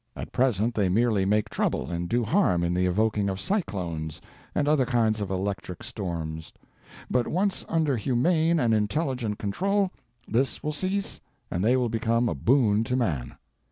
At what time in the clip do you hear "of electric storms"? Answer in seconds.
5.21-6.51